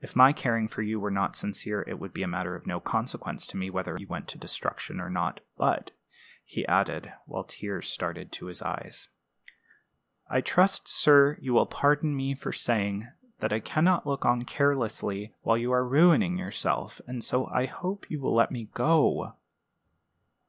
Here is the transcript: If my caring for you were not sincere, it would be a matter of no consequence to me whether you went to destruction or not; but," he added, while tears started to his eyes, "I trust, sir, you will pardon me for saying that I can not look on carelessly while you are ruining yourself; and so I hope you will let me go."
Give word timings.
If 0.00 0.16
my 0.16 0.32
caring 0.32 0.66
for 0.66 0.82
you 0.82 0.98
were 0.98 1.08
not 1.12 1.36
sincere, 1.36 1.84
it 1.86 2.00
would 2.00 2.12
be 2.12 2.24
a 2.24 2.26
matter 2.26 2.56
of 2.56 2.66
no 2.66 2.80
consequence 2.80 3.46
to 3.46 3.56
me 3.56 3.70
whether 3.70 3.96
you 3.96 4.08
went 4.08 4.26
to 4.30 4.36
destruction 4.38 4.98
or 5.00 5.08
not; 5.08 5.38
but," 5.56 5.92
he 6.44 6.66
added, 6.66 7.12
while 7.26 7.44
tears 7.44 7.86
started 7.86 8.32
to 8.32 8.46
his 8.46 8.60
eyes, 8.60 9.08
"I 10.28 10.40
trust, 10.40 10.88
sir, 10.88 11.38
you 11.40 11.52
will 11.54 11.66
pardon 11.66 12.16
me 12.16 12.34
for 12.34 12.50
saying 12.50 13.06
that 13.38 13.52
I 13.52 13.60
can 13.60 13.84
not 13.84 14.04
look 14.04 14.24
on 14.24 14.42
carelessly 14.42 15.32
while 15.42 15.56
you 15.56 15.70
are 15.70 15.86
ruining 15.86 16.38
yourself; 16.38 17.00
and 17.06 17.22
so 17.22 17.46
I 17.46 17.66
hope 17.66 18.10
you 18.10 18.18
will 18.20 18.34
let 18.34 18.50
me 18.50 18.64
go." 18.74 19.36